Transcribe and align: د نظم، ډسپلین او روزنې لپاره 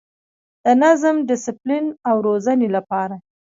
د 0.63 0.65
نظم، 0.81 1.15
ډسپلین 1.27 1.85
او 2.09 2.15
روزنې 2.27 2.67
لپاره 2.75 3.15